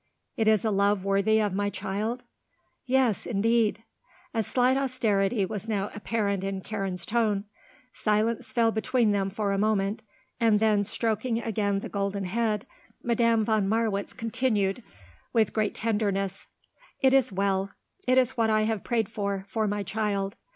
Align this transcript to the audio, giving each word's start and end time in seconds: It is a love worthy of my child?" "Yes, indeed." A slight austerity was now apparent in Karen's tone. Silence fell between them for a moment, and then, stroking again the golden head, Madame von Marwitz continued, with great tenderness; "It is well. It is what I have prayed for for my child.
It 0.35 0.47
is 0.47 0.65
a 0.65 0.71
love 0.71 1.05
worthy 1.05 1.39
of 1.39 1.53
my 1.53 1.69
child?" 1.69 2.23
"Yes, 2.87 3.27
indeed." 3.27 3.83
A 4.33 4.41
slight 4.41 4.75
austerity 4.75 5.45
was 5.45 5.67
now 5.67 5.91
apparent 5.93 6.43
in 6.43 6.61
Karen's 6.61 7.05
tone. 7.05 7.43
Silence 7.93 8.51
fell 8.51 8.71
between 8.71 9.11
them 9.11 9.29
for 9.29 9.51
a 9.51 9.59
moment, 9.59 10.01
and 10.39 10.59
then, 10.59 10.85
stroking 10.85 11.39
again 11.39 11.81
the 11.81 11.87
golden 11.87 12.23
head, 12.23 12.65
Madame 13.03 13.45
von 13.45 13.69
Marwitz 13.69 14.11
continued, 14.11 14.81
with 15.33 15.53
great 15.53 15.75
tenderness; 15.75 16.47
"It 17.01 17.13
is 17.13 17.31
well. 17.31 17.69
It 18.07 18.17
is 18.17 18.31
what 18.35 18.49
I 18.49 18.63
have 18.63 18.83
prayed 18.83 19.07
for 19.07 19.45
for 19.47 19.67
my 19.67 19.83
child. 19.83 20.35